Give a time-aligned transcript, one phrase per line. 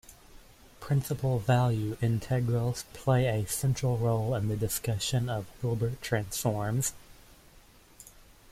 [0.79, 6.93] Principal value integrals play a central role in the discussion of Hilbert transforms.